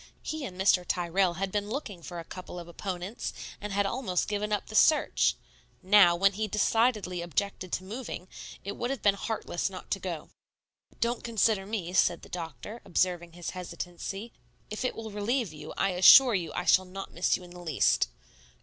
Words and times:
He 0.23 0.43
and 0.45 0.59
Mr. 0.59 0.83
Tyrrell 0.83 1.35
had 1.35 1.51
been 1.51 1.69
looking 1.69 2.01
for 2.01 2.17
a 2.19 2.23
couple 2.25 2.57
of 2.57 2.67
opponents, 2.67 3.33
and 3.61 3.71
had 3.71 3.85
almost 3.85 4.27
given 4.27 4.51
up 4.51 4.65
the 4.65 4.73
search. 4.75 5.35
Now, 5.83 6.15
when 6.15 6.33
he 6.33 6.47
decidedly 6.47 7.21
objected 7.21 7.71
to 7.73 7.83
moving, 7.83 8.27
it 8.63 8.75
would 8.77 8.89
have 8.89 9.03
been 9.03 9.13
heartless 9.13 9.69
not 9.69 9.91
to 9.91 9.99
go. 9.99 10.29
"Don't 10.99 11.23
consider 11.23 11.67
me," 11.67 11.93
said 11.93 12.23
the 12.23 12.29
doctor, 12.29 12.81
observing 12.83 13.33
his 13.33 13.51
hesitancy. 13.51 14.33
"If 14.71 14.83
it 14.83 14.95
ill 14.97 15.11
relieve 15.11 15.53
you, 15.53 15.71
I 15.77 15.89
assure 15.91 16.33
you 16.33 16.51
I 16.55 16.65
shall 16.65 16.85
not 16.85 17.13
miss 17.13 17.37
you 17.37 17.43
in 17.43 17.51
the 17.51 17.59
least." 17.59 18.07